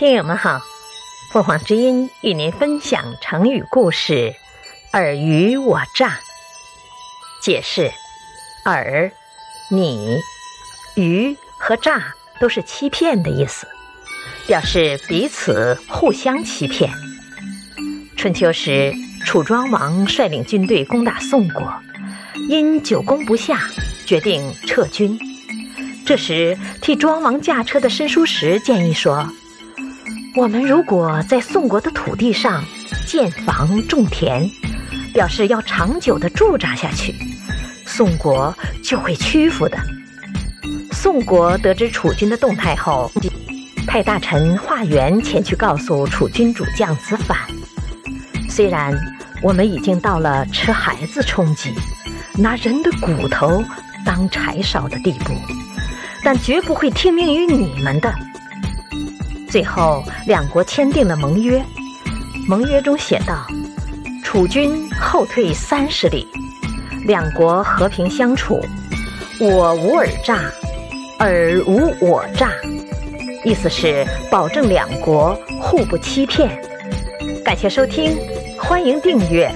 [0.00, 0.62] 听友们好，
[1.30, 4.34] 凤凰之音与您分享成语故事
[4.94, 6.20] “尔虞我诈”。
[7.44, 7.92] 解释：
[8.64, 9.12] 尔、
[9.70, 10.16] 你、
[10.96, 13.68] 虞和诈都是欺骗的意思，
[14.46, 16.90] 表示彼此互相欺骗。
[18.16, 18.94] 春秋时，
[19.26, 21.74] 楚庄王率领军队攻打宋国，
[22.48, 23.60] 因久攻不下，
[24.06, 25.18] 决定撤军。
[26.06, 29.30] 这时，替庄王驾车的申叔时建议说。
[30.36, 32.64] 我们如果在宋国的土地上
[33.04, 34.48] 建房种田，
[35.12, 37.12] 表示要长久的驻扎下去，
[37.84, 39.76] 宋国就会屈服的。
[40.92, 43.10] 宋国得知楚军的动态后，
[43.88, 47.36] 派大臣华元前去告诉楚军主将子反：
[48.48, 48.96] 虽然
[49.42, 51.74] 我们已经到了吃孩子充饥、
[52.38, 53.64] 拿人的骨头
[54.04, 55.34] 当柴烧的地步，
[56.22, 58.14] 但绝不会听命于你们的。
[59.50, 61.60] 最后，两国签订了盟约。
[62.46, 63.46] 盟约中写道
[64.22, 66.26] ：“楚军后退三十里，
[67.04, 68.64] 两国和平相处，
[69.40, 70.50] 我无尔诈，
[71.18, 72.52] 尔无我诈。”
[73.44, 76.50] 意思是保证两国互不欺骗。
[77.44, 78.16] 感谢收听，
[78.58, 79.50] 欢迎订阅。